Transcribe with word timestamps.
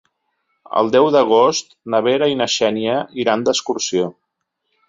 El 0.81 0.89
deu 0.95 1.09
d'agost 1.15 1.77
na 1.95 2.01
Vera 2.07 2.31
i 2.33 2.39
na 2.39 2.49
Xènia 2.57 2.99
iran 3.25 3.47
d'excursió. 3.51 4.13